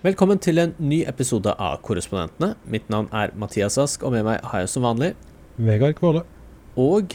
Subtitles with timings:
[0.00, 2.54] Velkommen til en ny episode av Korrespondentene.
[2.72, 5.10] Mitt navn er Mathias Ask, og med meg har jeg som vanlig
[5.60, 6.22] Vegard Kvåle.
[6.80, 7.12] Og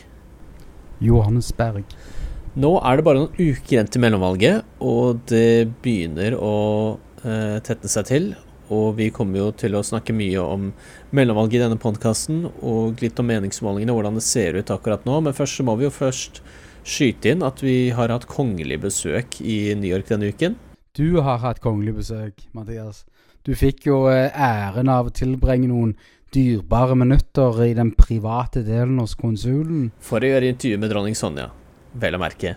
[1.02, 1.82] Johannes Berg.
[2.54, 6.52] nå er det bare noen uker igjen til mellomvalget, og det begynner å
[7.24, 8.30] eh, tette seg til.
[8.70, 10.70] Og vi kommer jo til å snakke mye om
[11.10, 15.24] mellomvalget i denne podkasten, og litt om meningsmålingene, hvordan det ser ut akkurat nå.
[15.26, 16.44] Men først så må vi jo først
[16.86, 20.62] skyte inn at vi har hatt kongelig besøk i New York denne uken.
[20.96, 23.02] Du har hatt kongelig besøk, Mathias.
[23.44, 25.92] Du fikk jo eh, æren av å tilbringe noen
[26.32, 29.90] dyrebare minutter i den private delen hos konsulen.
[30.00, 31.50] For å gjøre intervju med dronning Sonja,
[32.00, 32.56] vel å merke.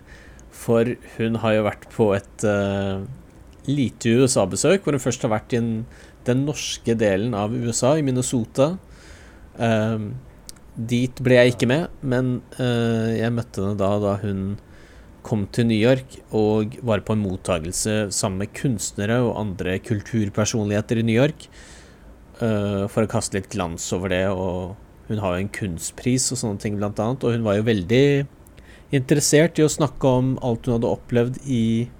[0.54, 3.02] For hun har jo vært på et uh,
[3.66, 5.72] lite USA-besøk, hvor hun først har vært i en,
[6.26, 8.70] den norske delen av USA, i Minnesota.
[9.58, 10.14] Uh,
[10.78, 14.46] dit ble jeg ikke med, men uh, jeg møtte henne da da hun
[15.28, 21.02] kom til New York og var på en mottagelse sammen med kunstnere og andre kulturpersonligheter
[21.02, 21.46] i New York
[22.40, 24.24] eh, for å kaste litt glans over det.
[24.32, 24.74] Og
[25.12, 27.24] hun har jo en kunstpris og sånne ting, blant annet.
[27.24, 28.04] Og hun var jo veldig
[28.96, 31.94] interessert i å snakke om alt hun hadde opplevd i Minnesota.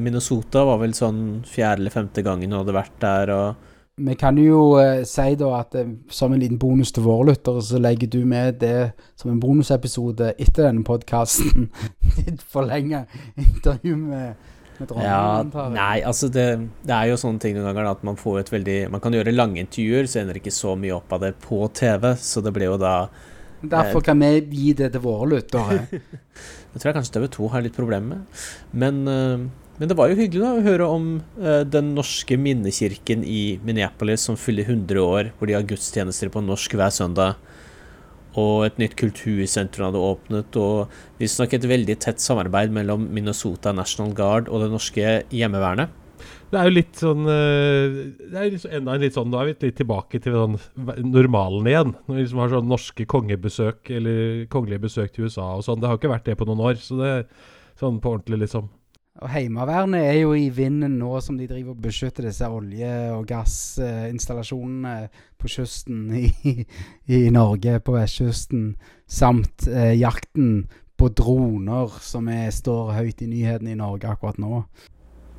[0.00, 0.62] Minnesota.
[0.64, 3.32] Var vel sånn fjerde eller femte gangen hun hadde vært der.
[3.34, 3.69] og
[4.00, 7.62] Vi kan jo eh, si da at eh, som en liten bonus til våre lyttere,
[7.64, 11.68] så legger du med det som en bonusepisode etter denne podkasten.
[12.16, 13.04] Ditt forlenga
[13.36, 14.46] intervju med,
[14.78, 16.46] med dronningen, Ja, nei, altså det,
[16.86, 19.36] det er jo sånne ting noen ganger at man får et veldig Man kan gjøre
[19.36, 22.54] lange intervjuer, så ender det ikke så mye opp av det på TV, så det
[22.56, 22.94] blir jo da
[23.60, 25.82] Derfor kan vi gi det til våre lyttere.
[26.70, 28.44] Det tror jeg kanskje TV 2 har litt problemer med.
[28.72, 31.04] Men, eh, men det var jo hyggelig da å høre om
[31.40, 36.42] eh, den norske minnekirken i Minneapolis som fyller 100 år, hvor de har gudstjenester på
[36.44, 37.38] norsk hver søndag.
[38.36, 40.92] Og et nytt kultursenter hadde åpnet, og
[41.22, 45.96] visstnok et veldig tett samarbeid mellom Minnesota National Guard og det norske hjemmevernet.
[46.50, 49.46] Det er jo litt sånn eh, Det er liksom enda en litt sånn Nå er
[49.48, 50.58] vi litt tilbake til sånn
[51.08, 51.94] normalen igjen.
[52.04, 55.80] Når vi liksom har sånn norske kongebesøk eller kongelige besøk til USA og sånn.
[55.80, 56.76] Det har ikke vært det på noen år.
[56.82, 57.24] Så det er
[57.80, 58.68] sånn på ordentlig, liksom.
[59.18, 63.24] Og Heimevernet er jo i vinden nå som de driver og beskytter disse olje- og
[63.28, 65.10] gassinstallasjonene
[65.40, 66.30] på kysten i,
[67.10, 68.76] i Norge, på vestkysten,
[69.10, 70.68] samt eh, jakten
[71.00, 74.62] på droner, som er, står høyt i nyhetene i Norge akkurat nå.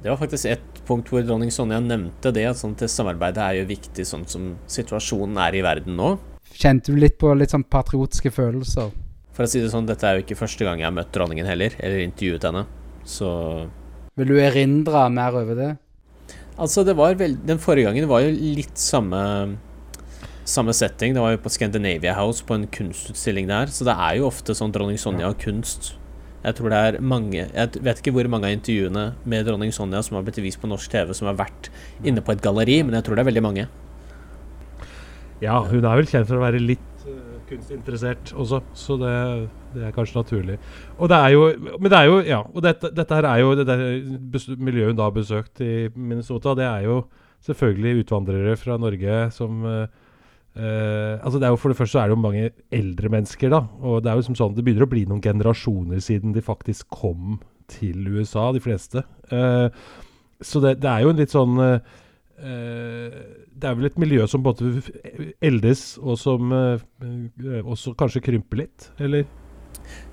[0.01, 3.69] Det var faktisk et punkt hvor dronning Sonja nevnte det, at sånt samarbeidet er jo
[3.69, 6.15] viktig sånn som situasjonen er i verden nå.
[6.51, 8.91] Kjente du litt på litt sånn patriotiske følelser?
[9.31, 11.47] For å si det sånn, dette er jo ikke første gang jeg har møtt dronningen
[11.47, 12.65] heller, eller intervjuet henne.
[13.11, 13.31] Så
[14.19, 15.71] Vil du erindre mer over det?
[16.61, 19.21] Altså, det var vel Den forrige gangen var jo litt samme
[20.51, 21.13] samme setting.
[21.15, 23.71] Det var jo på Scandinavia House, på en kunstutstilling der.
[23.71, 25.93] Så det er jo ofte sånn dronning Sonja og kunst.
[26.41, 29.99] Jeg tror det er mange Jeg vet ikke hvor mange av intervjuene med dronning Sonja
[30.01, 31.69] som har blitt vist på norsk TV, som har vært
[32.03, 33.67] inne på et galleri, men jeg tror det er veldig mange.
[35.41, 36.90] Ja, hun er vel kjent for å være litt
[37.51, 39.15] kunstinteressert også, så det,
[39.75, 40.57] det er kanskje naturlig.
[40.97, 41.47] Og det er jo
[41.77, 43.83] Men det er jo Ja, og dette, dette her er jo det der
[44.57, 47.03] miljøet hun da har besøkt i Minnesota, det er jo
[47.45, 49.87] selvfølgelig utvandrere fra Norge som eh,
[50.55, 53.49] eh, altså det er jo For det første så er det jo mange eldre mennesker,
[53.49, 53.63] da.
[53.81, 56.89] Og det er jo som sånn, det begynner å bli noen generasjoner siden de faktisk
[56.93, 57.39] kom
[57.71, 59.03] til USA, de fleste.
[59.31, 59.67] Eh,
[60.41, 61.99] så det, det er jo en litt sånn eh,
[62.41, 64.71] Det er vel et miljø som både
[65.45, 69.27] eldes, og som eh, eh, også kanskje krymper litt, eller?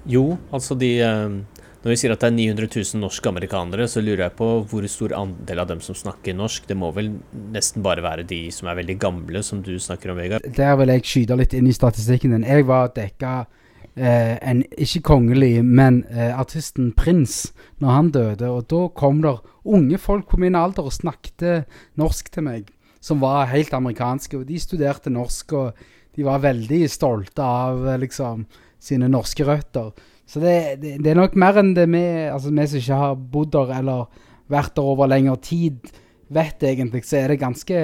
[0.09, 1.39] Jo, altså de eh,
[1.83, 5.15] Når vi sier at det er 900 000 norske-amerikanere, så lurer jeg på hvor stor
[5.17, 6.67] andel av dem som snakker norsk.
[6.69, 7.13] Det må vel
[7.55, 10.49] nesten bare være de som er veldig gamle, som du snakker om, Vegard.
[10.59, 12.49] Der vil jeg skyte litt inn i statistikken din.
[12.49, 13.68] Jeg var dekka eh,
[13.99, 18.51] en ikke kongelig, men eh, artisten Prins når han døde.
[18.51, 21.69] Og da kom der unge folk på min alder og snakket
[22.01, 24.41] norsk til meg, som var helt amerikanske.
[24.41, 25.83] Og de studerte norsk, og
[26.19, 28.47] de var veldig stolte av eh, liksom
[28.83, 29.93] sine norske røtter.
[30.29, 33.21] Så det, det, det er nok mer enn det vi, altså vi som ikke har
[33.33, 35.89] bodd der eller vært der over lengre tid,
[36.29, 37.05] vet egentlig.
[37.09, 37.79] Så er det ganske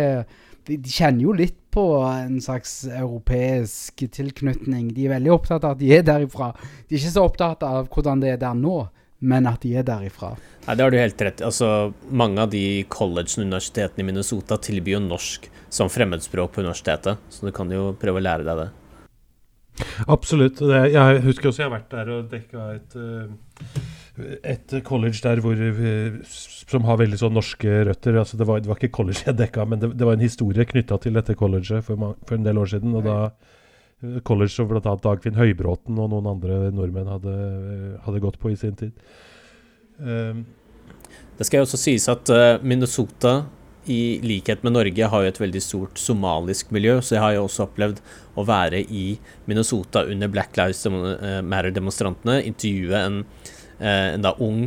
[0.65, 4.93] de, de kjenner jo litt på en slags europeisk tilknytning.
[4.95, 6.53] De er veldig opptatt av at de er derifra.
[6.87, 8.77] De er ikke så opptatt av hvordan det er der nå,
[9.25, 10.35] men at de er derifra.
[10.67, 11.49] Nei, Det har du helt rett i.
[11.49, 16.63] Altså, mange av de collegene og universitetene i Minnesota tilbyr jo norsk som fremmedspråk på
[16.63, 18.71] universitetet, så du kan jo prøve å lære deg det.
[20.07, 20.61] Absolutt.
[20.63, 23.81] Det, jeg husker også jeg har vært der og dekka et, eh,
[24.17, 26.19] et college der hvor, eh,
[26.71, 28.21] som har veldig sånn norske røtter.
[28.21, 30.67] Altså det, var, det var ikke college jeg dekka, men det, det var en historie
[30.71, 32.95] knytta til dette colleget for, for en del år siden.
[32.95, 34.83] og da eh, College som bl.a.
[34.83, 38.95] Dagfinn Høybråten og noen andre nordmenn hadde, eh, hadde gått på i sin tid.
[39.99, 40.47] Um,
[41.39, 42.31] Det skal jo også sies at
[42.63, 43.45] Minnesota
[43.91, 47.43] i likhet med Norge, har jo et veldig stort somalisk miljø, så jeg har jo
[47.49, 47.99] også opplevd
[48.39, 49.19] å være i
[49.51, 53.19] Minnesota under Black Lives Matter-demonstrantene, intervjue en,
[53.85, 54.65] en da ung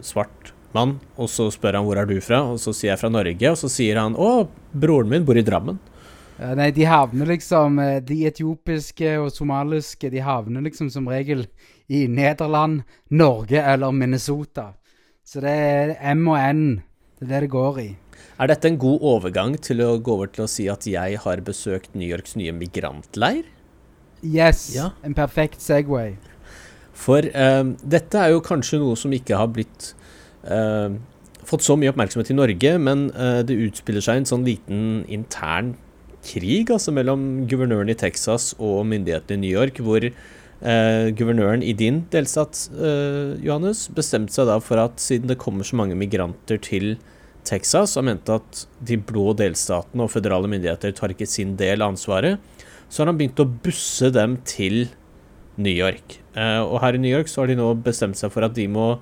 [0.00, 3.10] svart mann, og så spør han hvor er du fra, og så sier jeg fra
[3.12, 5.78] Norge, og så sier han å, broren min bor i Drammen.
[6.36, 11.46] Ja, nei, de havner liksom De etiopiske og somaliske, de havner liksom som regel
[11.88, 14.74] i Nederland, Norge eller Minnesota.
[15.24, 16.66] Så det er M og N.
[17.16, 17.88] Det er det det går i.
[18.36, 21.40] Er dette en god overgang til å gå over til å si at jeg har
[21.44, 23.46] besøkt New Yorks nye migrantleir?
[24.20, 24.68] Yes.
[24.76, 24.90] Ja.
[25.00, 26.18] En perfekt Segway.
[26.96, 29.90] For eh, dette er jo kanskje noe som ikke har blitt
[30.48, 30.96] eh,
[31.46, 35.74] fått så mye oppmerksomhet i Norge, men eh, det utspiller seg en sånn liten intern
[36.26, 41.70] krig altså mellom guvernøren i Texas og myndighetene i New York, hvor uh, guvernøren i
[41.78, 42.64] din delstat,
[43.44, 46.96] Johannes, bestemte seg da for at siden det kommer så mange migranter til
[47.46, 51.94] Texas, og mente at de blå delstatene og føderale myndigheter tar ikke sin del av
[51.94, 52.42] ansvaret,
[52.90, 54.88] så har han begynt å busse dem til
[55.56, 56.20] New York.
[56.36, 58.98] og her i New York så har de nå bestemt seg for at de må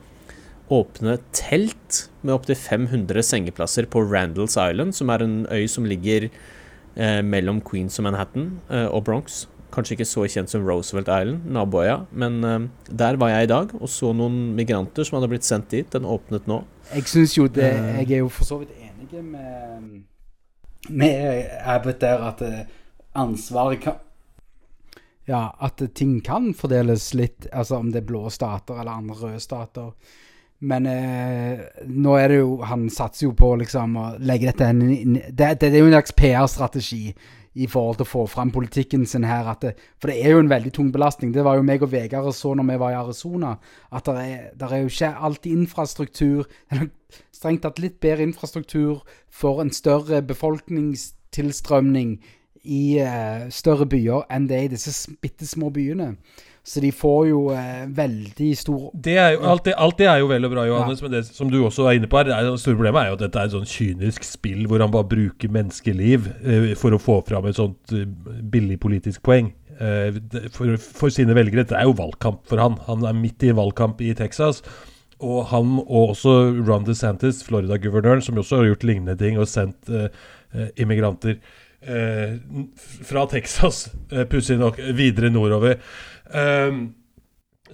[0.73, 6.29] åpne telt med opptil 500 sengeplasser på Randalls Island, som er en øy som ligger
[6.29, 9.45] eh, mellom Queens og Manhattan eh, og Bronx.
[9.75, 13.75] Kanskje ikke så kjent som Roosevelt Island, naboøya, men eh, der var jeg i dag
[13.81, 15.91] og så noen migranter som hadde blitt sendt dit.
[15.93, 16.63] Den åpnet nå.
[16.95, 18.01] Jeg syns jo det eh.
[18.03, 20.01] Jeg er jo for så vidt enig med,
[20.89, 22.65] med Abbott der at eh,
[23.15, 24.01] ansvaret kan
[25.29, 29.41] ja, at ting kan fordeles litt, altså om det er blå stater eller andre røde
[29.41, 29.93] stater.
[30.65, 35.17] Men eh, nå er det jo Han satser jo på liksom å legge dette inn
[35.29, 37.09] det, det, er jo en slags PR-strategi
[37.55, 39.47] i forhold til å få fram politikken sin her.
[39.61, 41.31] Det, for det er jo en veldig tung belastning.
[41.35, 43.53] Det var jo meg og Vegard så når vi var i Arizona,
[43.95, 46.49] at det er, er, jo ikke alltid infrastruktur
[47.35, 52.17] Strengt tatt litt bedre infrastruktur for en større befolkningstilstrømning
[52.65, 56.15] i eh, større byer enn det er i disse bitte små byene.
[56.65, 60.23] Så de får jo eh, veldig stor det er jo, alt, det, alt, det, er
[60.23, 61.05] jo vel og bra, Johannes, ja.
[61.05, 63.11] men det som du også er inne på her, det, er, det store problemet er
[63.11, 66.97] jo at dette er et sånn kynisk spill hvor han bare bruker menneskeliv eh, for
[66.97, 68.09] å få fram et sånt eh,
[68.55, 69.53] billig politisk poeng.
[69.77, 70.17] Eh,
[70.55, 71.67] for, for, sine velgere.
[71.69, 72.79] Det er jo valgkamp for han.
[72.89, 74.63] Han er midt i valgkamp i Texas.
[75.25, 76.35] Og han og også
[76.67, 80.09] Ron DeSantis, Florida-guvernøren, som også har gjort lignende ting og sendt eh,
[81.87, 82.37] eh,
[83.05, 83.87] fra Texas,
[84.31, 85.81] pussig nok, videre nordover.
[86.35, 86.87] Um,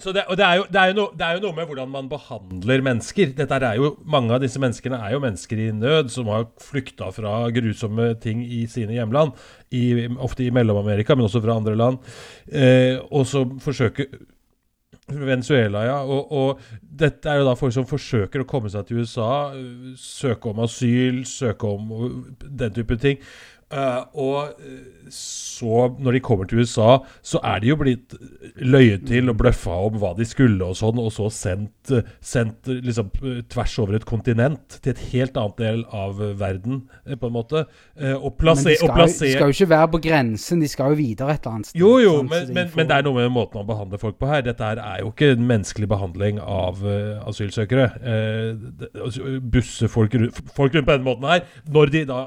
[0.00, 2.08] det, og det er, jo, det, er no, det er, jo, noe med hvordan man
[2.08, 3.34] behandler mennesker.
[3.36, 7.10] Dette er jo, mange av disse menneskene er jo mennesker i nød, som har flykta
[7.12, 9.34] fra grusomme ting i sine hjemland.
[9.74, 12.00] I, ofte i Mellom-Amerika, men også fra andre land.
[12.48, 14.08] Eh, og så forsøker
[15.10, 15.98] Venezuela, ja.
[16.06, 19.50] Og, og, dette er jo da folk som forsøker å komme seg til USA,
[19.98, 23.18] søke om asyl, søke om den type ting.
[23.70, 28.16] Uh, og eh, så, når de kommer til USA, så er de jo blitt
[28.58, 33.12] løyet til og bløffa om hva de skulle og sånn, og så sendt, sendt liksom
[33.50, 37.62] tvers over et kontinent til et helt annet del av verden, eh, på en måte.
[37.94, 40.90] Uh, og plasser, men de skal, plasser, skal jo ikke være på grensen, de skal
[40.94, 41.80] jo videre et eller annet sted.
[41.84, 44.42] Jo, jo, men, men, men, det er noe med måten man behandler folk på her.
[44.46, 47.86] Dette her er jo ikke en menneskelig behandling av uh, asylsøkere.
[48.02, 50.18] Uh, busse folk,
[50.58, 52.20] folk rundt på denne måten her, når de da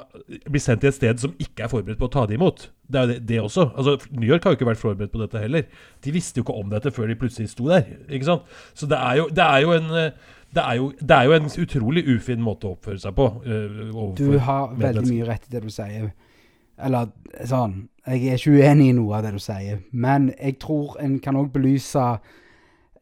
[0.48, 2.68] blir sendt til et sted som ikke er forberedt på å ta det imot.
[2.90, 3.68] Det er jo det, det, også.
[3.74, 5.66] Altså, New York har jo ikke vært forberedt på dette heller.
[6.04, 7.88] De visste jo ikke om dette før de plutselig sto der.
[8.10, 8.56] ikke sant?
[8.74, 9.92] Så det er jo, det er jo en
[10.54, 13.26] det er, jo, det er jo en utrolig ufin måte å oppføre seg på.
[13.42, 16.12] Uh, du har veldig mye rett i det du sier.
[16.84, 17.10] Eller
[17.50, 21.16] sånn Jeg er ikke uenig i noe av det du sier, men jeg tror en
[21.24, 22.04] kan òg belyse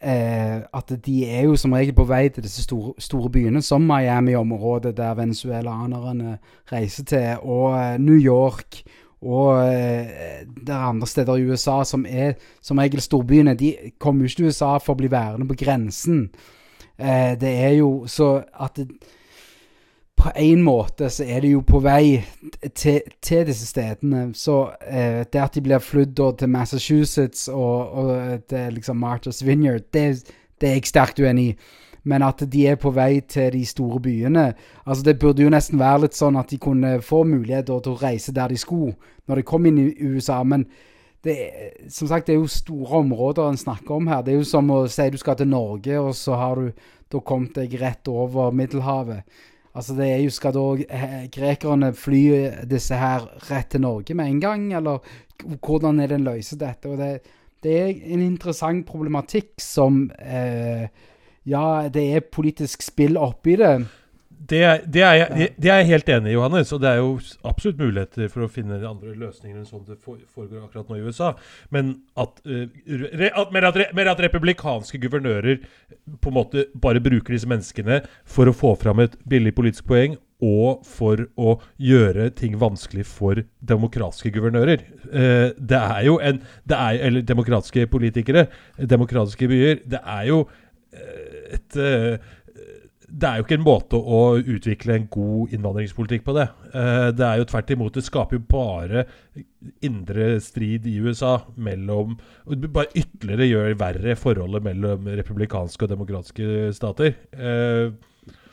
[0.04, 3.82] eh, at de er jo som regel på vei til disse store, store byene, som
[3.82, 6.38] Miami-området, der venezuelanerne
[6.72, 8.82] reiser til, og eh, New York.
[9.22, 13.54] Og eh, det andre steder i USA som er som regel storbyene.
[13.54, 16.32] De kommer jo ikke til USA for å bli værende på grensen.
[16.98, 18.88] Eh, det er jo så at det,
[20.18, 22.22] på en måte så er de jo på vei
[22.78, 24.32] til, til disse stedene.
[24.38, 29.88] Så eh, det at de blir flydd til Massachusetts og, og til liksom Martha's Vineyard,
[29.94, 30.24] det,
[30.62, 31.56] det, er jeg sterkt uenig i.
[32.04, 34.54] Men at de er på vei til de store byene
[34.86, 38.00] Altså Det burde jo nesten være litt sånn at de kunne få muligheter til å
[38.02, 38.96] reise der de skulle,
[39.30, 40.40] når de kom inn i USA.
[40.44, 40.66] Men
[41.24, 41.36] det,
[41.90, 44.24] som sagt, det er jo store områder en snakker om her.
[44.26, 46.72] Det er jo som å si du skal til Norge, og så har du
[47.12, 49.22] da kommet deg rett over Middelhavet.
[49.74, 52.24] Altså det er jo, Skal da eh, grekerne fly
[52.70, 55.00] disse her rett til Norge med en gang, eller
[55.64, 56.90] hvordan er det en løser dette?
[56.92, 57.22] Og det,
[57.64, 60.90] det er en interessant problematikk som eh,
[61.48, 63.74] Ja, det er politisk spill oppi det.
[64.50, 66.72] Det, det, er jeg, det, det er jeg helt enig i, Johannes.
[66.74, 67.12] Og det er jo
[67.48, 71.34] absolutt muligheter for å finne andre løsninger enn sånn det foregår akkurat nå i USA.
[71.74, 75.62] Men at, uh, re, at, mer, at mer, at, republikanske guvernører
[76.22, 80.18] på en måte bare bruker disse menneskene for å få fram et billig politisk poeng,
[80.42, 84.82] og for å gjøre ting vanskelig for demokratiske guvernører.
[85.06, 88.48] Uh, det er jo en det er, Eller demokratiske politikere,
[88.80, 89.84] demokratiske byer.
[89.86, 91.78] Det er jo uh, et
[93.12, 96.48] det er jo ikke en måte å utvikle en god innvandringspolitikk på det.
[96.72, 97.98] Uh, det er jo tvert imot.
[97.98, 99.06] Det skaper jo bare
[99.86, 102.16] indre strid i USA mellom
[102.48, 107.18] Bare ytterligere gjør verre forholdet mellom republikanske og demokratiske stater.
[107.36, 107.92] Uh,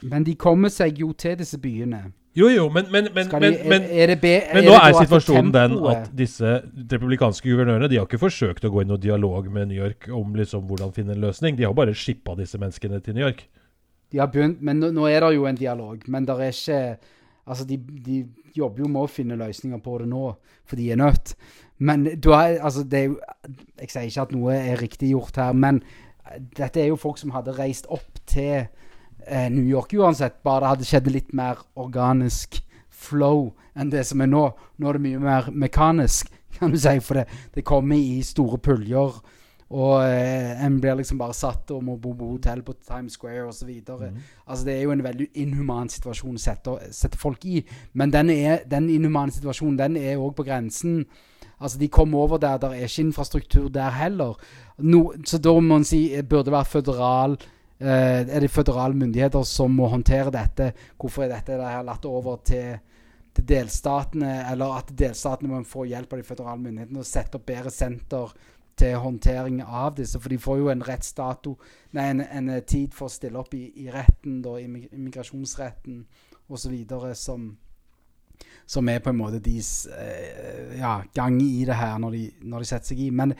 [0.08, 2.08] men de kommer seg jo til disse byene.
[2.38, 5.72] Jo, jo, men, men, men, de, men, er, er be, men nå er, situasjonen den
[5.90, 6.58] at disse
[6.92, 10.36] republikanske guvernørene De har ikke forsøkt å gå i noen dialog med New York om
[10.38, 11.56] liksom hvordan finne en løsning.
[11.58, 13.42] De har bare shippa disse menneskene til New York.
[14.12, 16.04] De har begynt, men nå, nå er det jo en dialog.
[16.08, 16.82] Men det er ikke
[17.48, 20.22] Altså, de, de, jobber jo med å finne løsninger på det nå,
[20.68, 21.30] for de er nødt.
[21.78, 23.14] Men du har, altså, det er jo
[23.78, 25.80] Jeg sier ikke at noe er riktig gjort her, men
[26.58, 28.66] dette er jo folk som hadde reist opp til
[29.26, 30.42] eh, New York uansett.
[30.44, 34.44] Bare det hadde skjedd litt mer organisk flow enn det som er nå.
[34.76, 38.60] Nå er det mye mer mekanisk, kan du si, for det, det kommer i store
[38.60, 39.20] puljer.
[39.68, 43.50] Og eh, en blir liksom bare satt og må bo på hotell på Times Square
[43.50, 43.68] osv.
[43.68, 44.20] Mm.
[44.46, 47.60] Altså, det er jo en veldig inhuman situasjon å sette, sette folk i.
[47.92, 51.02] Men den, er, den inhumane situasjonen den er òg på grensen.
[51.58, 54.40] Altså, De kommer over der, der er ikke infrastruktur der heller.
[54.78, 57.32] No, så da må man si burde det være føderal
[57.80, 60.72] eh, Er det føderale myndigheter som må håndtere dette?
[60.96, 62.78] Hvorfor er dette det her latt over til
[63.38, 67.70] delstatene, eller at delstatene må få hjelp av de føderale myndighetene og sette opp bedre
[67.70, 68.32] senter
[68.78, 70.20] til håndtering av disse.
[70.20, 71.54] For de får jo en rettsdato,
[71.96, 76.04] nei, en, en, tid for å stille opp i, i retten, da, immigrasjonsretten
[76.48, 76.76] osv.,
[77.18, 77.48] som,
[78.66, 82.64] som er på en måte deres eh, ja, gang i det her når de, når
[82.64, 83.10] de, setter seg i.
[83.10, 83.34] Men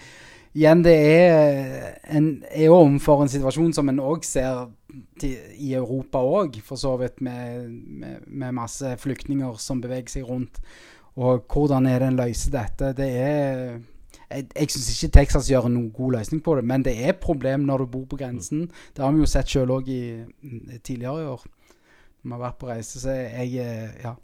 [0.57, 4.67] igjen, det er, en, er overfor en situasjon som en òg ser
[5.21, 10.29] til, i Europa òg, for så vidt, med, med, med masse flyktninger som beveger seg
[10.29, 10.63] rundt.
[11.19, 12.93] Og hvordan er det en løser dette?
[12.95, 13.79] Det er
[14.29, 17.21] jeg, jeg syns ikke Texas gjør noen god løsning på det, men det er et
[17.23, 18.67] problem når du bor på grensen.
[18.97, 21.45] Det har vi jo sett sjøl òg tidligere i år.
[22.23, 24.17] Vi har vært på reise, så jeg eh, Ja.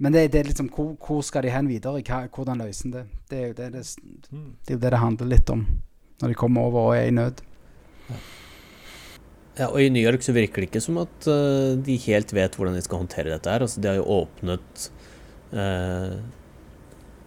[0.00, 2.00] Men det, det er liksom hvor, hvor, skal de hen videre?
[2.00, 3.18] Hva, hvordan løser de det?
[3.28, 3.82] Det er, jo det det,
[4.32, 4.46] mm.
[4.68, 5.66] det det det handler litt om
[6.20, 7.42] når de kommer over og er i nød.
[9.58, 12.56] Ja, og I New York så virker det ikke som at uh, de helt vet
[12.56, 13.52] hvordan de skal håndtere dette.
[13.52, 13.64] her.
[13.64, 14.86] Altså, De har jo åpnet
[15.52, 16.16] uh,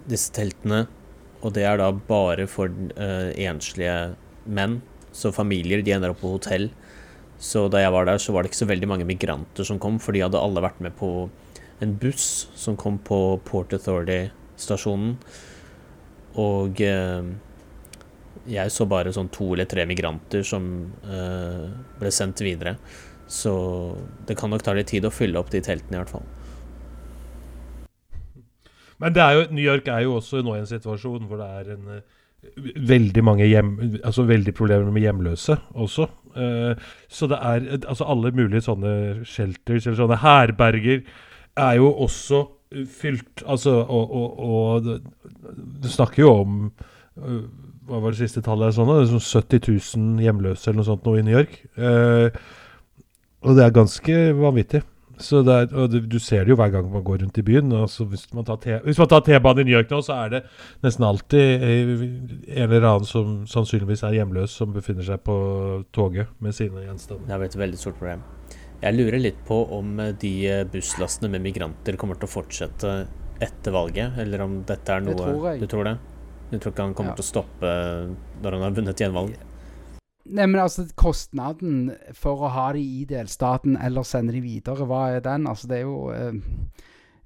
[0.10, 0.88] disse teltene
[1.44, 4.16] og det er da bare for uh, enslige
[4.48, 4.80] menn.
[5.14, 6.70] Så familier de ender opp på hotell.
[7.44, 10.00] Så da jeg var der, så var det ikke så veldig mange migranter som kom,
[10.00, 11.28] for de hadde alle vært med på
[11.84, 15.18] en buss som kom på Port Authority-stasjonen.
[16.40, 17.34] Og uh,
[18.50, 20.70] jeg så bare sånn to eller tre migranter som
[21.04, 21.68] uh,
[22.00, 22.78] ble sendt videre.
[23.28, 23.54] Så
[24.28, 26.26] det kan nok ta litt tid å fylle opp de teltene, i hvert fall.
[29.04, 31.90] Men jo, New York er jo også nå i en situasjon hvor det er en
[31.98, 32.02] uh,
[32.90, 36.08] veldig mange hjem, altså veldig problemer med hjemløse også.
[36.38, 36.74] Uh,
[37.12, 38.96] så det er altså alle mulige sånne
[39.28, 41.04] shelters eller sånne herberger
[41.60, 42.46] er jo også
[42.90, 44.88] fylt Altså, og, og, og
[45.84, 46.56] du snakker jo om
[47.14, 48.74] Hva var det siste tallet?
[48.74, 49.68] Sånn, det er sånn 70
[50.00, 51.60] 000 hjemløse eller noe sånt nå i New York.
[53.44, 54.82] og det er ganske vanvittig.
[55.22, 57.72] Så er, og du, du, ser det jo hver gang man går rundt i byen.
[57.78, 60.42] Altså hvis man tar T-banen i New York nå, så er det
[60.86, 65.36] nesten alltid en eller annen som sannsynligvis er hjemløs, som befinner seg på
[65.94, 67.28] toget med sine gjenstander.
[67.28, 68.26] Det har blitt et veldig stort problem.
[68.84, 72.96] Jeg lurer litt på om eh, de eh, busslastene med migranter kommer til å fortsette
[73.44, 75.96] etter valget, eller om dette er noe tror Du tror det?
[76.52, 77.18] Du tror ikke han kommer ja.
[77.18, 77.72] til å stoppe
[78.44, 79.38] når han har vunnet gjenvalg?
[80.24, 85.10] Nei, men altså, kostnaden for å ha de i delstaten eller sende de videre, hva
[85.12, 85.50] er den?
[85.52, 86.38] Altså, det er jo eh,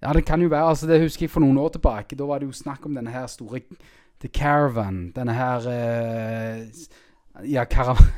[0.02, 2.18] Ja, det kan jo være altså, Det husker jeg for noen år tilbake.
[2.18, 3.62] Da var det jo snakk om denne her store
[4.22, 5.12] The Caravan.
[5.14, 6.64] Denne her eh,
[7.46, 8.10] Ja, caravan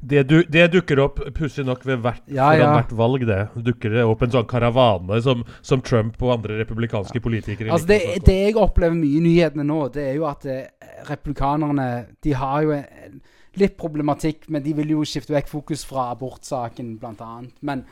[0.00, 2.68] det, du, det, dukker opp pussig nok ved hvert, ja, ja.
[2.76, 3.24] hvert valg.
[3.26, 7.24] det Dukker det opp en sånn karavane som, som Trump og andre republikanske ja.
[7.24, 10.68] politikere Altså det, det, jeg opplever mye i nyhetene nå, det er jo at eh,
[11.08, 11.88] republikanerne
[12.22, 13.18] De har jo en,
[13.60, 17.32] litt problematikk, men de vil jo skifte vekk fokus fra abortsaken, bl.a.
[17.66, 17.84] Men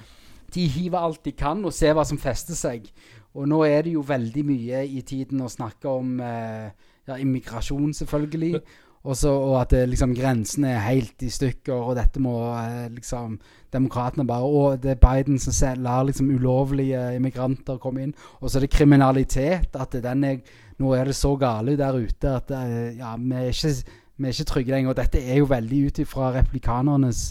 [0.54, 2.88] de hiver alt de kan, og ser hva som fester seg.
[3.34, 6.70] Og nå er det jo veldig mye i tiden å snakke om eh,
[7.08, 8.60] ja, immigrasjon, selvfølgelig.
[9.04, 13.38] Også, og at det, liksom grensene er helt i stykker, og dette må eh, liksom
[13.74, 18.12] Demokratene bare Og det er Biden som ser, lar liksom ulovlige immigranter komme inn.
[18.38, 19.74] Og så er det kriminalitet.
[19.74, 20.36] At den er,
[20.78, 24.34] nå er det så gale der ute at eh, ja, vi er ikke, vi er
[24.34, 24.90] ikke trygge lenger.
[24.94, 27.26] Og dette er jo veldig ut ifra replikanernes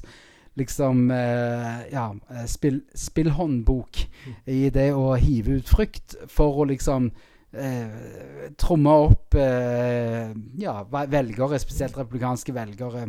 [0.59, 4.03] liksom eh, Ja, eh, spill, spillhåndbok
[4.45, 7.09] i det å hive ut frykt for å liksom
[7.53, 13.07] eh, tromme opp eh, ja, velgere, spesielt republikanske velgere.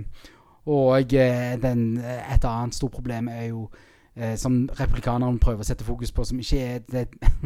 [0.72, 3.66] Og eh, den, et annet stort problem er jo
[4.16, 7.04] eh, som republikanerne prøver å sette fokus på, som ikke er det,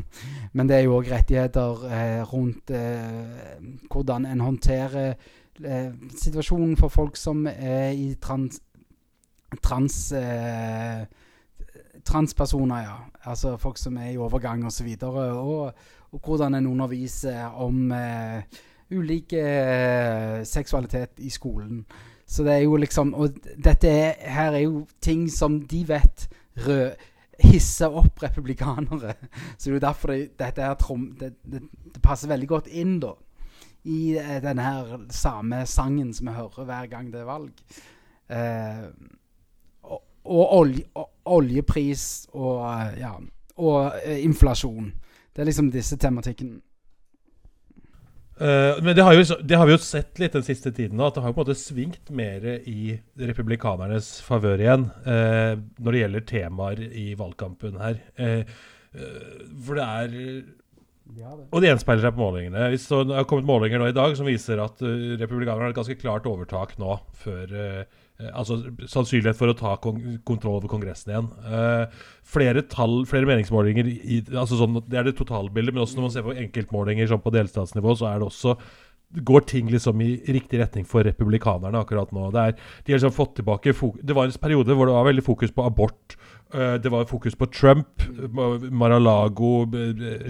[0.57, 3.59] Men det er jo òg rettigheter eh, rundt eh,
[3.91, 8.61] hvordan en håndterer eh, situasjonen for folk som er i trans...
[9.63, 10.15] trans
[12.09, 12.97] transpersoner, ja.
[13.31, 14.87] Altså folk som er i overgang osv.
[14.89, 15.73] Og, så og,
[16.13, 18.41] og hvordan en underviser om uh,
[18.91, 21.85] ulike uh, seksualitet i skolen.
[22.29, 23.29] Så det er jo liksom Og
[23.65, 26.29] dette er, her er jo ting som de vet
[26.67, 26.91] rød,
[27.41, 29.15] hisser opp republikanere.
[29.59, 30.75] Så det er jo derfor det, dette her
[31.21, 31.63] det, det,
[31.95, 33.15] det, passer veldig godt inn, da.
[33.85, 37.65] I uh, denne her samme sangen som vi hører hver gang det er valg.
[38.29, 38.89] Uh,
[39.83, 42.65] og, og, olje, og, oljepris og,
[42.99, 43.15] ja,
[43.57, 44.91] og inflasjon.
[45.33, 46.61] Det er liksom disse tematikkene.
[48.39, 51.17] Uh, men det har, jo, det har, vi jo sett litt den siste tiden at
[51.17, 56.27] det har på en måte svingt mer i republikanernes favør igjen uh, når det gjelder
[56.29, 57.99] temaer i valgkampen her.
[58.15, 58.61] Uh,
[59.67, 60.15] for det er
[61.09, 62.67] Og det gjenspeiler seg på målingene.
[62.75, 65.97] Hvis det har kommet målinger nå i dag som viser at republikanerne har et ganske
[66.01, 68.59] klart overtak nå før uh, altså
[68.91, 71.31] sannsynlighet for å ta kontroll over Kongressen igjen.
[71.47, 76.09] Uh, flere tall, flere meningsmålinger i, altså sånn, Det er det totalbildet, men også når
[76.09, 78.59] man ser på enkeltmålinger sånn på delstatsnivå, så er det også
[79.15, 82.29] går ting liksom i riktig retning for republikanerne akkurat nå.
[82.37, 82.53] Er,
[82.85, 85.65] de har liksom fått tilbake Det var en periode hvor det var veldig fokus på
[85.65, 86.17] abort.
[86.55, 88.03] Uh, det var fokus på Trump,
[88.71, 89.67] Mar-a-Lago,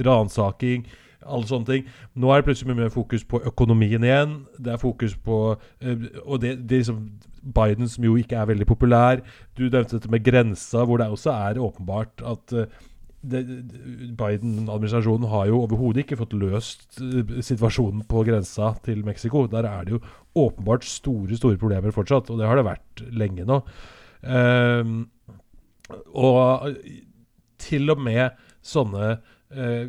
[0.04, 0.86] ransaking
[1.28, 1.88] alle sånne ting.
[2.16, 4.36] Nå er det plutselig mye mer fokus på økonomien igjen.
[4.56, 5.38] Det er fokus på
[6.24, 7.02] Og det, det liksom
[7.42, 9.22] Biden, som jo ikke er veldig populær.
[9.56, 12.54] Du nevnte dette med grensa, hvor det også er åpenbart at
[13.22, 19.46] Biden-administrasjonen har jo overhodet ikke fått løst uh, situasjonen på grensa til Mexico.
[19.50, 20.02] Der er det jo
[20.38, 23.58] åpenbart store store problemer fortsatt, og det har det vært lenge nå.
[24.22, 25.02] Uh,
[26.14, 26.78] og
[27.58, 29.86] til og med sånne uh,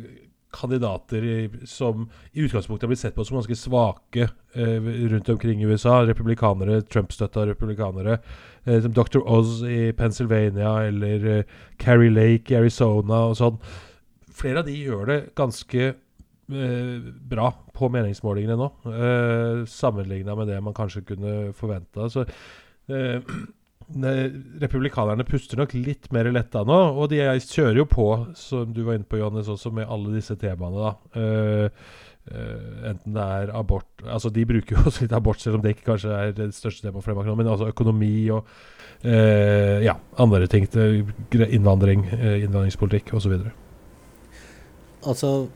[0.52, 5.68] kandidater som i utgangspunktet har blitt sett på som ganske svake eh, rundt omkring i
[5.70, 6.00] USA.
[6.06, 8.18] Republikanere, Trump-støtta republikanere.
[8.64, 9.22] Eh, som Dr.
[9.24, 11.44] Oz i Pennsylvania eller eh,
[11.76, 13.60] Carrie Lake i Arizona og sånn.
[14.40, 20.60] Flere av de gjør det ganske eh, bra på meningsmålingene nå, eh, sammenligna med det
[20.64, 22.10] man kanskje kunne forventa.
[22.12, 22.26] Så
[22.90, 23.20] eh,
[24.60, 26.78] republikanerne puster nok litt mer letta nå.
[27.00, 28.06] Og de kjører jo på,
[28.38, 30.84] som du var inne på, Johannes, også med alle disse temaene.
[30.84, 30.92] da.
[31.16, 31.70] Uh,
[32.30, 35.74] uh, enten det er abort Altså De bruker jo også litt abort, selv om det
[35.74, 37.32] ikke kanskje er det største temaet for dem.
[37.40, 38.44] Men altså økonomi og
[39.04, 40.68] uh, ja, andre ting.
[41.48, 43.40] Innvandring, innvandringspolitikk osv.
[45.00, 45.48] Altså,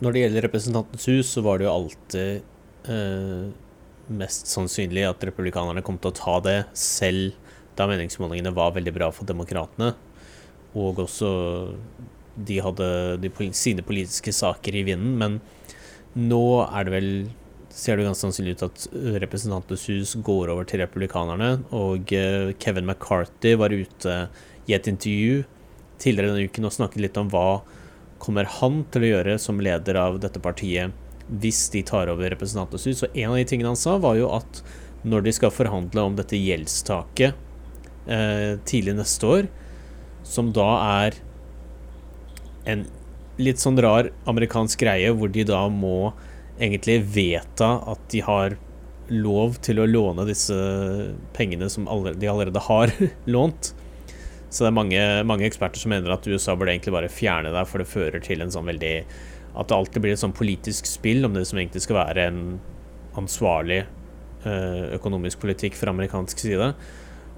[0.00, 2.50] når det gjelder Representantens hus, så var det jo alltid
[4.08, 7.34] mest sannsynlig at republikanerne kom til å ta det, selv
[7.78, 9.94] da meningsmålingene var veldig bra for demokratene.
[10.78, 11.30] Og også
[12.34, 12.88] de hadde
[13.22, 15.16] de, sine politiske saker i vinden.
[15.20, 15.40] Men
[16.14, 17.10] nå er det vel
[17.74, 18.84] ser det ganske sannsynlig ut at
[19.24, 21.64] Representantenes hus går over til republikanerne.
[21.74, 24.18] Og eh, Kevin McCarthy var ute
[24.68, 25.42] i et intervju
[26.02, 27.62] tidligere denne uken og snakket litt om hva
[28.22, 30.94] kommer han til å gjøre som leder av dette partiet
[31.28, 33.04] hvis de tar over Representantenes hus.
[33.06, 34.62] Og en av de tingene han sa, var jo at
[35.04, 37.34] når de skal forhandle om dette gjeldstaket
[38.08, 39.48] eh, tidlig neste år,
[40.24, 40.68] som da
[41.04, 41.18] er
[42.68, 42.86] en
[43.40, 46.14] litt sånn rar amerikansk greie, hvor de da må
[46.54, 48.56] egentlig vedta at de har
[49.12, 50.54] lov til å låne disse
[51.36, 52.92] pengene som de allerede har
[53.34, 53.74] lånt.
[54.48, 57.64] Så det er mange, mange eksperter som mener at USA burde egentlig bare fjerne det,
[57.68, 58.94] for det fører til en sånn veldig
[59.54, 62.40] at det alltid blir et sånn politisk spill om det som egentlig skal være en
[63.18, 66.72] ansvarlig eh, økonomisk politikk fra amerikansk side.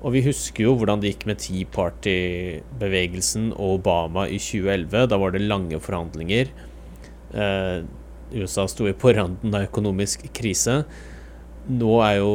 [0.04, 5.08] Og vi husker jo hvordan det gikk med Tea Party-bevegelsen og Obama i 2011.
[5.12, 6.52] Da var det lange forhandlinger.
[7.36, 7.78] Eh,
[8.36, 10.82] USA sto på randen av økonomisk krise.
[11.66, 12.32] Nå er jo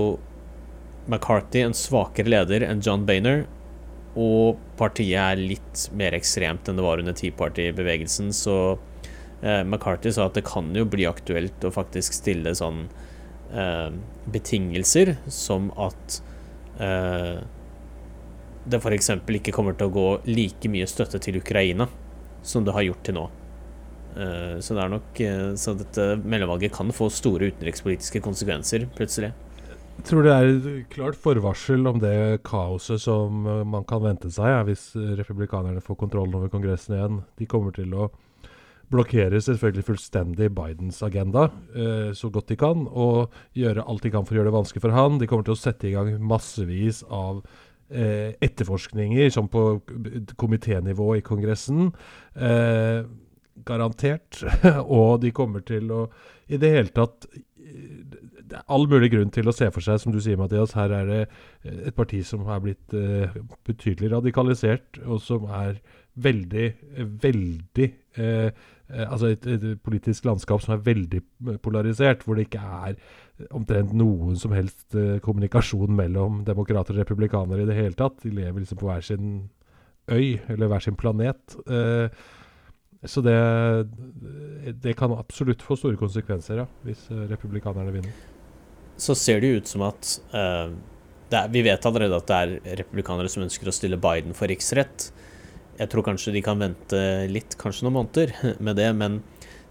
[1.07, 3.45] McCarthy en svakere leder enn John Bainer.
[4.19, 8.75] Og partiet er litt mer ekstremt enn det var under Tea Party-bevegelsen, så
[9.41, 12.85] Eh, McCarthy sa at det kan jo bli aktuelt å faktisk stille sånn
[13.53, 13.89] eh,
[14.31, 16.21] betingelser, som at
[16.77, 17.41] eh,
[18.69, 19.09] det f.eks.
[19.41, 21.89] ikke kommer til å gå like mye støtte til Ukraina
[22.45, 23.27] som det har gjort til nå.
[24.15, 29.31] Eh, så det er nok eh, Så dette mellomvalget kan få store utenrikspolitiske konsekvenser plutselig.
[30.01, 34.31] Jeg tror det er et klart forvarsel om det kaoset som eh, man kan vente
[34.33, 37.21] seg ja, hvis republikanerne får kontrollen over Kongressen igjen.
[37.39, 38.11] De kommer til å
[38.91, 44.27] blokkere selvfølgelig fullstendig Bidens agenda eh, så godt de kan, og gjøre alt de kan
[44.27, 45.19] for å gjøre det vanskelig for han.
[45.21, 47.41] De kommer til å sette i gang massevis av
[47.89, 49.65] eh, etterforskninger, som på
[50.39, 51.91] komiténivå i Kongressen.
[52.35, 53.03] Eh,
[53.67, 54.43] garantert.
[54.99, 56.05] og de kommer til å
[56.51, 58.30] i det hele tatt er
[58.67, 61.21] all mulig grunn til å se for seg, som du sier, Mathias, her er det
[61.63, 63.31] et parti som har blitt uh,
[63.67, 65.79] betydelig radikalisert, og som er
[66.21, 66.67] veldig,
[67.23, 68.51] veldig uh,
[68.91, 71.21] Altså et, et, politisk landskap som er veldig
[71.63, 72.97] polarisert, hvor det ikke er
[73.55, 78.19] omtrent noen som helst uh, kommunikasjon mellom demokrater og republikanere i det hele tatt.
[78.25, 79.31] De lever liksom på hver sin
[80.11, 81.55] øy, eller hver sin planet.
[83.05, 83.37] Så det,
[84.83, 88.13] det kan absolutt få store konsekvenser ja, hvis eh, republikanerne vinner.
[89.01, 90.69] Så ser det ut som at uh,
[91.31, 95.09] er, Vi vet allerede at det er republikanere som ønsker å stille Biden for riksrett.
[95.79, 96.99] Jeg tror kanskje de kan vente
[97.31, 98.35] litt, kanskje noen måneder,
[98.65, 98.89] med det.
[98.97, 99.21] Men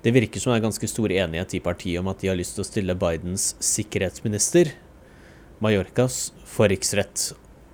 [0.02, 2.56] det virker som det er ganske stor enighet i partiet om at de har lyst
[2.56, 4.72] til å stille Bidens sikkerhetsminister,
[5.60, 7.30] Mallorcas, for riksrett.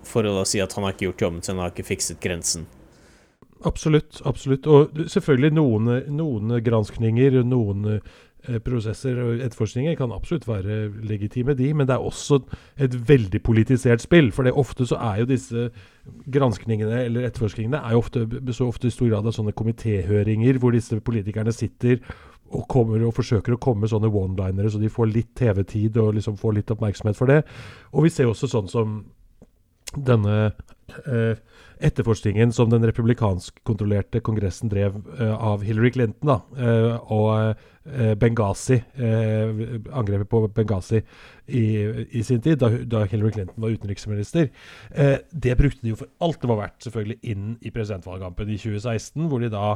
[0.06, 2.20] For å da si at han har ikke gjort jobben sin, han har ikke fikset
[2.22, 2.66] grensen.
[3.64, 4.20] Absolutt.
[4.28, 4.66] absolutt.
[4.68, 8.00] Og selvfølgelig noen, noen granskninger, noen
[8.64, 12.40] prosesser og etterforskninger kan absolutt være legitime, de, men det er også
[12.82, 14.30] et veldig politisert spill.
[14.34, 15.68] For det ofte så er jo disse
[16.32, 20.76] granskningene eller etterforskningene er jo ofte, så ofte i stor grad av sånne komitéhøringer hvor
[20.76, 22.00] disse politikerne sitter
[22.54, 26.36] og kommer og forsøker å komme sånne one-linere, så de får litt TV-tid og liksom
[26.38, 27.40] får litt oppmerksomhet for det.
[27.90, 29.00] Og vi ser også sånn som
[29.94, 30.50] denne
[31.06, 31.38] eh,
[31.86, 37.64] etterforskningen som den republikansk-kontrollerte kongressen drev uh, av Hillary Clinton, da, uh, og
[38.18, 40.96] Benghazi, angrepet på Benghazi
[41.46, 41.60] i,
[42.18, 44.48] i, sin tid, da, da, Hillary Clinton var utenriksminister,
[45.30, 49.28] det brukte de jo for alt det var verdt, selvfølgelig, inn i presidentvalgkampen i 2016,
[49.30, 49.68] hvor de da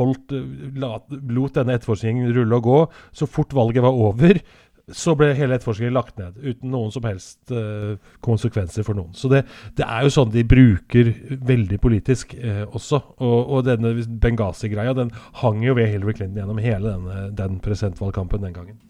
[0.00, 0.34] holdt,
[0.82, 2.80] lot denne etterforskningen rulle og gå.
[3.14, 4.42] Så fort valget var over,
[4.90, 9.12] så ble hele etterforskningen lagt ned, uten noen som helst uh, konsekvenser for noen.
[9.14, 9.44] Så det,
[9.78, 11.12] det, er jo sånn de bruker
[11.46, 12.98] veldig politisk uh, også.
[13.22, 18.42] Og, og denne Benghazi-greia den hang jo ved Hillary Clinton gjennom hele denne, den presidentvalgkampen
[18.42, 18.80] den gangen.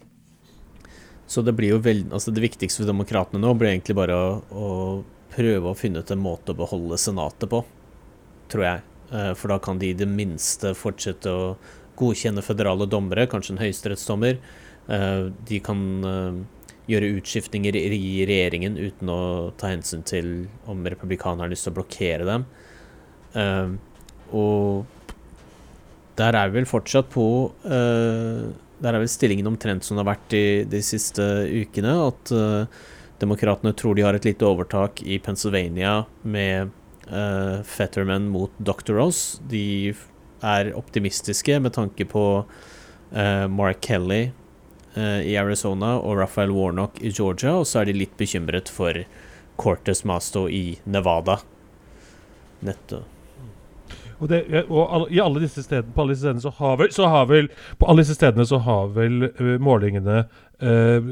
[1.29, 4.33] Så det blir jo veld, altså det viktigste for demokratene nå blir egentlig bare å,
[4.49, 4.71] å,
[5.33, 7.63] prøve å finne ut en måte å beholde Senatet på,
[8.53, 8.83] tror jeg.
[9.13, 11.55] Uh, for da kan de i det minste fortsette å
[12.01, 14.41] godkjenne føderale dommere, kanskje en høyesterettsdommer.
[14.91, 16.39] Eh, de kan eh,
[16.91, 19.21] gjøre utskiftninger i regjeringen uten å
[19.59, 20.33] ta hensyn til
[20.69, 22.47] om republikanerne har lyst til å blokkere dem.
[23.39, 23.77] Eh,
[24.35, 24.83] og
[26.19, 27.25] der er vi vel fortsatt på
[27.63, 31.93] Der er vel stillingen omtrent som det har vært de, de siste ukene.
[32.11, 32.29] At
[33.21, 36.69] demokratene tror de har et lite overtak i Pennsylvania med
[37.65, 38.93] Fetterman mot Dr.
[38.99, 39.39] Ross.
[39.49, 39.95] De
[40.45, 42.25] er optimistiske med tanke på
[43.49, 44.27] Mark Kelly
[44.95, 48.99] i Arizona og Raphael Warnock i Georgia, og så er de litt bekymret for
[49.57, 51.39] Cortes Masto i Nevada.
[52.63, 53.09] Nettopp.
[54.23, 57.09] Og, det, og i alle disse stedene, på alle disse stedene så har vel, så
[57.11, 60.21] har vel På alle disse stedene så har vel uh, målingene
[60.63, 61.09] uh,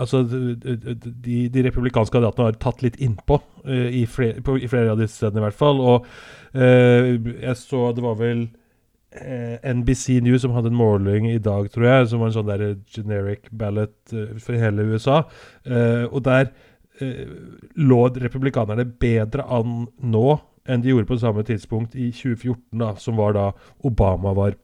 [0.00, 4.94] Altså de, de, republikanske kandidatene har tatt litt innpå uh, i, flere, på, i flere
[4.94, 5.82] av disse stedene i hvert fall.
[5.84, 6.06] Og
[6.50, 8.59] jeg så det var vel eh,
[9.10, 12.66] NBC News som hadde en måling i dag, tror jeg, som var en sånn der
[12.94, 15.24] generic ballot eh, for hele USA.
[15.66, 16.52] Eh, og der
[17.02, 17.26] eh,
[17.74, 20.38] lå republikanerne bedre an nå
[20.70, 23.46] enn de gjorde på samme tidspunkt i 2014, da, som var da
[23.86, 24.54] Obama var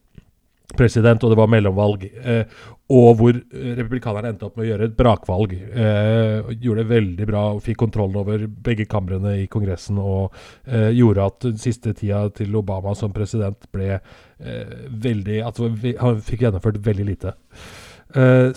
[0.78, 2.04] president, og det var mellomvalg.
[2.06, 2.58] Eh,
[2.92, 5.54] og hvor eh, republikanerne endte opp med å gjøre et brakvalg.
[5.56, 9.98] Eh, gjorde det veldig bra og fikk kontrollen over begge kamrene i Kongressen.
[10.02, 10.36] Og
[10.66, 13.98] gjorde at den siste tida til Obama som president ble
[14.36, 15.58] veldig At
[16.00, 17.32] han fikk gjennomført veldig lite.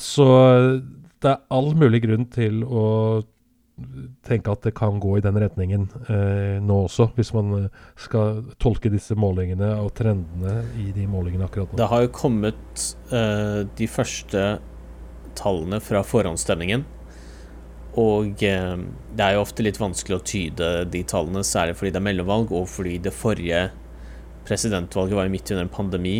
[0.03, 0.25] Så
[1.23, 2.83] det er all mulig grunn til å
[4.27, 8.43] tenke at det kan gå i den retningen eh, nå også, hvis man eh, skal
[8.61, 11.79] tolke disse målingene og trendene i de målingene akkurat nå.
[11.79, 14.45] Det har jo kommet eh, de første
[15.39, 16.85] tallene fra forhåndsstemningen.
[17.99, 18.75] Og eh,
[19.17, 22.53] det er jo ofte litt vanskelig å tyde de tallene, særlig fordi det er mellomvalg,
[22.55, 23.69] og fordi det forrige
[24.47, 26.17] presidentvalget var jo midt under en pandemi.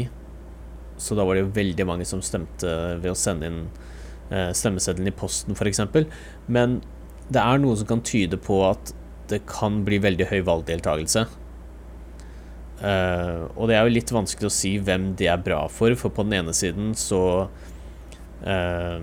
[1.00, 3.62] Så da var det jo veldig mange som stemte ved å sende inn
[4.34, 5.84] eh, stemmeseddelen i posten, f.eks.
[6.52, 6.80] Men
[7.30, 8.94] det er noe som kan tyde på at
[9.30, 11.28] det kan bli veldig høy valgdeltakelse.
[12.80, 16.14] Uh, og det er jo litt vanskelig å si hvem det er bra for, for
[16.16, 17.22] på den ene siden så
[18.48, 19.00] uh,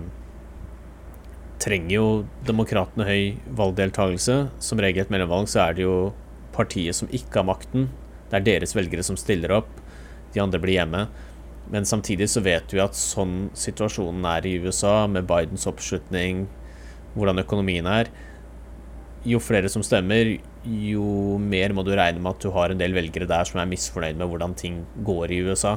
[1.61, 2.07] trenger jo
[2.47, 3.21] demokratene høy
[3.59, 4.39] valgdeltakelse.
[4.63, 5.97] Som regel et mellomvalg så er det jo
[6.57, 7.87] partiet som ikke har makten.
[8.27, 9.71] Det er deres velgere som stiller opp,
[10.33, 11.05] de andre blir hjemme.
[11.71, 16.45] Men samtidig så vet vi at sånn situasjonen er i USA, med Bidens oppslutning,
[17.17, 18.11] hvordan økonomien er
[19.27, 22.93] Jo flere som stemmer, jo mer må du regne med at du har en del
[22.95, 25.73] velgere der som er misfornøyd med hvordan ting går i USA.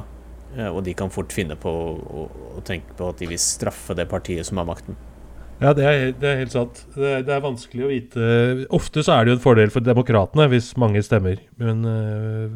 [0.55, 2.25] Eh, og de kan fort finne på å,
[2.59, 4.95] å tenke på at de vil straffe det partiet som har makten.
[5.61, 6.79] Ja, det er, det er helt sant.
[6.95, 8.29] Det er, det er, vanskelig å vite
[8.73, 11.43] Ofte så er det jo en fordel for demokratene hvis mange stemmer.
[11.61, 12.47] Men uh,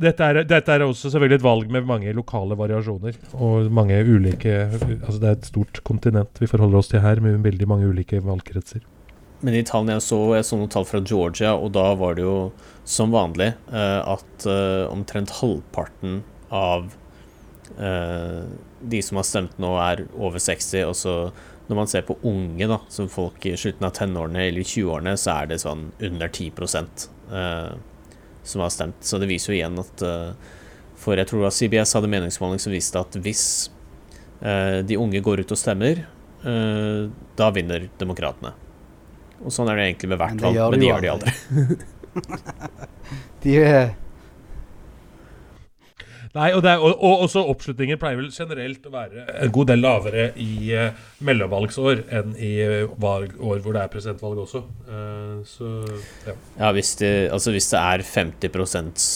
[0.00, 3.18] dette, er, dette, er, også selvfølgelig et valg med mange lokale variasjoner.
[3.34, 7.42] Og mange ulike Altså det er et stort kontinent vi forholder oss til her, med
[7.44, 8.84] veldig mange ulike valgkretser.
[9.42, 12.22] Men de tallene jeg så, jeg så noen tall fra Georgia, og da var det
[12.22, 12.36] jo
[12.86, 16.20] som vanlig uh, at uh, omtrent halvparten
[16.54, 16.92] av
[17.80, 18.42] uh,
[18.82, 20.86] de som har stemt nå, er over 60.
[20.86, 21.16] Og så
[21.66, 25.40] når man ser på unge, da, som folk i slutten av tenårene eller 20-årene, så
[25.40, 26.52] er det sånn under 10
[27.32, 27.74] uh,
[28.44, 28.98] som har stemt.
[29.06, 30.02] Så det viser jo igjen at
[31.02, 33.44] For jeg tror at CBS hadde meningsmåling som viste at hvis
[34.42, 36.04] de unge går ut og stemmer,
[36.42, 38.50] da vinner demokratene.
[39.42, 41.32] Og sånn er det egentlig med hvert valg, men, det de gjør de aldri.
[43.44, 43.54] de
[46.32, 49.82] Nei, og, er, og, og, også oppslutningen pleier vel generelt å være en god del
[49.84, 54.62] lavere i uh, mellomvalgsår enn i uh, valg, år hvor det er presidentvalg også.
[54.88, 55.68] Uh, så
[56.24, 56.36] ja.
[56.62, 59.06] ja hvis, det, altså hvis det er 50%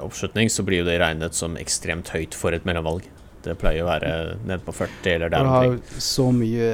[0.00, 3.04] oppslutning, så blir jo det regnet som ekstremt høyt for et mellomvalg.
[3.46, 4.12] Det pleier å være
[4.48, 5.76] ned på 40 eller der omkring.
[6.02, 6.70] Så mye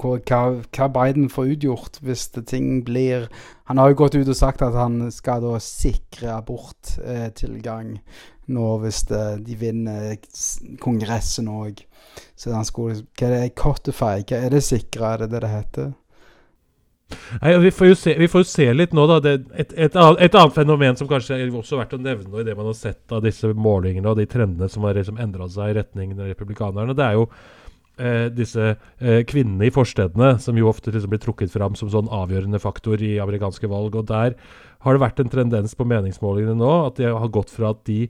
[0.00, 0.40] hva,
[0.72, 3.26] hva, Biden får utgjort hvis det ting blir
[3.68, 8.68] Han har jo gått ut og sagt at han skal da sikre aborttilgang eh, nå
[8.82, 10.16] hvis det, de vinner
[10.82, 11.84] Kongressen òg.
[12.36, 13.54] Så den skulle Hva er det?
[13.58, 14.22] Codify?
[14.22, 15.14] Hva er det sikra?
[15.14, 15.92] Er det det det heter?
[17.42, 19.18] Nei, vi, får se, vi, får jo se, litt nå, da.
[19.22, 19.98] Det, et, et, et,
[20.38, 23.22] annet fenomen som kanskje er også verdt å nevne i det man har sett av
[23.24, 27.04] disse målingene og de trendene som har liksom endra seg i retning av republikanerne, det
[27.04, 27.26] er jo
[27.98, 32.10] eh, disse eh, kvinnene i forstedene som jo ofte liksom blir trukket fram som sånn
[32.12, 34.00] avgjørende faktor i amerikanske valg.
[34.00, 34.38] Og der
[34.84, 38.06] har det vært en tendens på meningsmålingene nå at de har gått fra at de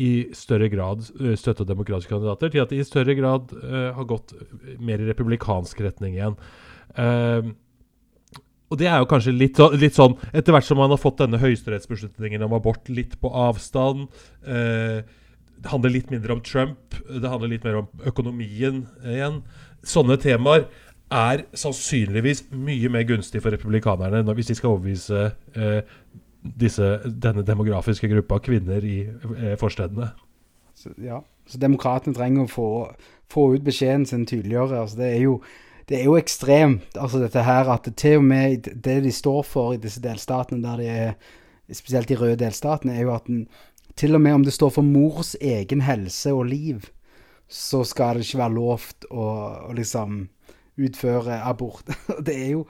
[0.00, 1.04] i større grad
[1.38, 4.32] støtta demokratiske kandidater, til at de i større grad uh, har gått
[4.80, 6.38] mer i republikansk retning igjen.
[6.96, 7.52] Uh,
[8.70, 11.40] og det er jo kanskje litt, litt, sånn Etter hvert som man har fått denne
[11.42, 14.06] høyesterettsbeslutningen om abort litt på avstand
[14.46, 19.42] uh, Det handler litt mindre om Trump, det handler litt mer om økonomien igjen.
[19.86, 20.68] Sånne temaer
[21.10, 25.24] er sannsynligvis mye mer gunstig for republikanerne hvis de skal overbevise
[25.58, 25.80] eh,
[26.42, 30.10] disse, denne demografiske gruppa kvinner i eh, forstedene.
[30.74, 32.68] Så, ja, så demokratene trenger å få,
[33.30, 34.80] få ut beskjeden sin tydeligere.
[34.80, 35.40] Altså, det er jo
[35.90, 39.74] det er jo ekstremt, altså dette her, at til og med det de står for
[39.74, 41.16] i disse delstatene, der de er,
[41.74, 43.40] spesielt de røde delstatene, er jo at den,
[43.98, 46.86] til og med om det står for mors egen helse og liv,
[47.50, 49.26] så skal det ikke være lovt å,
[49.66, 50.22] å liksom
[50.78, 51.90] utføre abort.
[52.26, 52.64] det er jo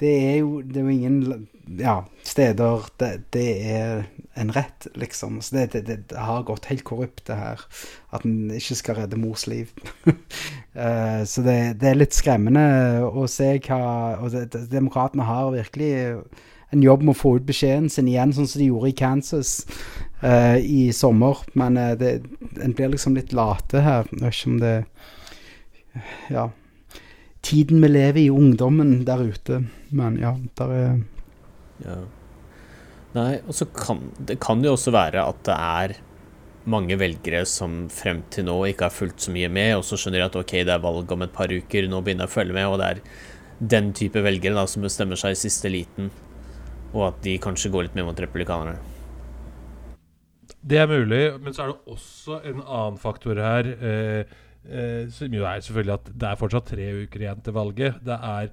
[0.00, 5.40] det er jo, det er ingen ja, steder det, det, er en rett, liksom.
[5.44, 7.64] Så det, det, det, har gått helt korrupt, det her.
[8.14, 9.72] At en ikke skal redde mors liv.
[10.06, 12.64] uh, så det, er litt skremmende
[13.04, 13.82] å se hva
[14.24, 14.34] Og
[14.70, 15.92] demokratene har virkelig
[16.70, 19.52] en jobb med å få ut beskjeden sin igjen, sånn som de gjorde i Kansas
[20.22, 21.44] uh, i sommer.
[21.58, 21.92] Men uh,
[22.62, 24.08] en blir liksom litt late her.
[24.14, 24.74] Jeg vet ikke om det
[26.30, 26.48] Ja
[27.46, 29.62] tiden vi lever i, ungdommen der ute.
[29.90, 31.00] Men ja, der er
[31.84, 31.96] ja.
[33.16, 35.96] Nei, og så kan det kan jo også være at det er
[36.70, 40.20] mange velgere som frem til nå ikke har fulgt så mye med, og så skjønner
[40.20, 42.56] de at ok, det er valg om et par uker, nå begynner jeg å følge
[42.56, 43.02] med, og det er
[43.74, 46.12] den type velgere da som bestemmer seg i siste liten,
[46.92, 48.76] og at de kanskje går litt mer mot republikanerne.
[50.60, 53.68] Det er mulig, men så er det også en annen faktor her.
[53.80, 58.02] Eh, Eh, som jo er selvfølgelig at det er fortsatt tre uker igjen til valget.
[58.04, 58.50] Det er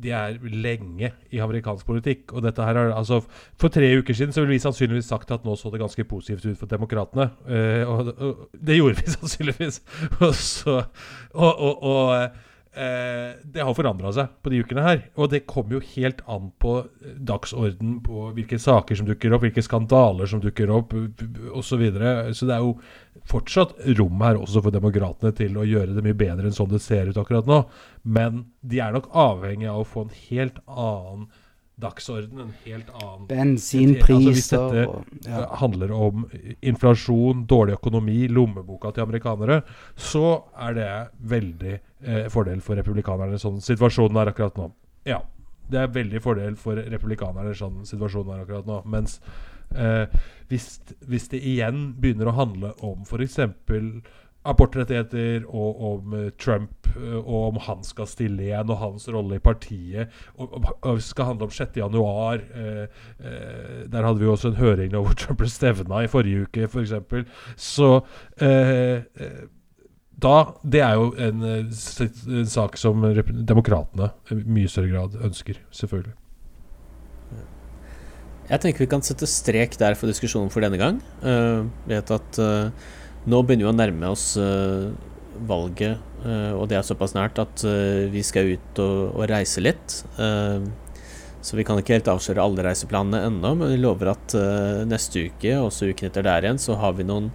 [0.00, 2.32] de er lenge i amerikansk politikk.
[2.32, 3.20] Og dette her er, altså,
[3.60, 6.46] For tre uker siden så ville vi sannsynligvis sagt at nå så det ganske positivt
[6.46, 7.30] ut for demokratene.
[7.44, 9.82] Uh, og, og, det gjorde vi sannsynligvis.
[10.20, 10.82] og, så,
[11.34, 12.30] og, og
[12.70, 15.00] Eh, det har forandra seg på de ukene her.
[15.18, 16.76] Og det kommer jo helt an på
[17.18, 21.66] dagsorden, på hvilke saker som dukker opp, hvilke skandaler som dukker opp, osv.
[21.70, 22.34] Så, videre.
[22.34, 22.76] så det er jo
[23.28, 26.82] fortsatt rom her også for demokratene til å gjøre det mye bedre enn sånn det
[26.84, 27.62] ser ut akkurat nå.
[28.02, 31.30] Men de er nok avhengig av å få en helt annen
[31.80, 35.44] dagsorden, en helt annen Bensinpriser altså Hvis dette og ja.
[35.62, 36.26] handler om
[36.60, 39.60] inflasjon, dårlig økonomi, lommeboka til amerikanere,
[39.96, 40.24] så
[40.60, 40.90] er det
[41.32, 44.70] veldig eh, fordel for republikanerne sånn situasjonen er akkurat nå.
[45.08, 45.22] Ja.
[45.70, 48.80] Det er veldig fordel for republikanerne sånn situasjonen er akkurat nå.
[48.90, 49.20] Mens
[50.50, 50.66] hvis,
[51.06, 53.38] hvis det igjen begynner å handle om f.eks
[54.48, 59.36] abortrettigheter og om eh, Trump eh, og om han skal stille igjen, og hans rolle
[59.36, 60.12] i partiet.
[60.36, 61.76] Og, og, skal handle om 6.
[61.82, 62.40] januar.
[62.54, 62.84] Eh,
[63.20, 66.96] eh, der hadde vi også en høring hvor Trump ble stevna i forrige uke, f.eks.
[67.10, 67.90] For Så
[68.40, 69.42] eh, eh,
[70.20, 73.06] da Det er jo en, en sak som
[73.48, 76.12] demokratene i mye større grad ønsker, selvfølgelig.
[78.50, 80.98] Jeg tenker vi kan sette strek der for diskusjonen for denne gang.
[81.22, 82.90] Uh, vet at uh,
[83.30, 84.90] nå begynner vi å nærme oss uh,
[85.46, 87.62] valget, og det er såpass nært at
[88.12, 89.94] vi skal ut og, og reise litt.
[91.40, 94.34] så vi kan ikke helt avsløre alle reiseplanene ennå, men vi lover at
[94.90, 97.30] neste uke, og også uken etter der igjen, så har vi noen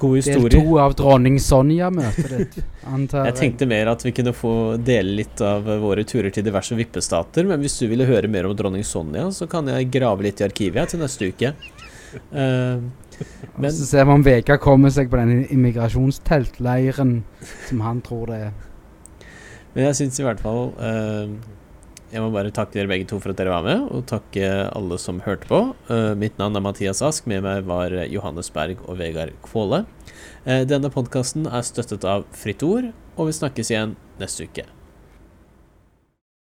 [0.00, 0.52] gode historie.
[0.52, 2.56] Del to av dronning Sonja-møtet ditt,
[2.94, 3.36] antar jeg.
[3.40, 7.62] tenkte mer at vi kunne få dele litt av våre turer til diverse vippestater, men
[7.62, 10.94] hvis du ville høre mer om dronning Sonja, så kan jeg grave litt i arkivet
[10.94, 11.54] til neste uke.
[12.32, 12.82] Uh,
[13.56, 17.20] men, så ser vi om Vegard kommer seg på den immigrasjonsteltleiren
[17.68, 18.52] som han tror det er.
[19.74, 21.30] Men jeg syns i hvert fall uh,
[22.10, 24.98] Jeg må bare takke dere begge to for at dere var med, og takke alle
[24.98, 25.60] som hørte på.
[25.86, 29.84] Uh, mitt navn er Mathias Ask, med meg var Johannes Berg og Vegard Kvåle.
[30.42, 34.66] Uh, denne podkasten er støttet av Fritt Ord, og vi snakkes igjen neste uke.